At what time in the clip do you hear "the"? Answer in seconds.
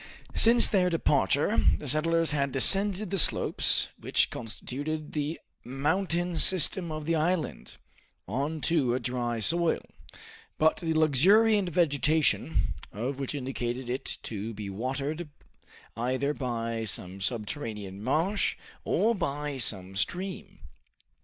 1.77-1.87, 3.11-3.19, 5.13-5.39, 7.05-7.13, 10.77-10.95